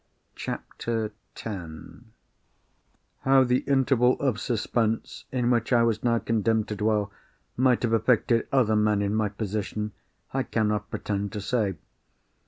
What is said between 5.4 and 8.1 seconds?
which I was now condemned might have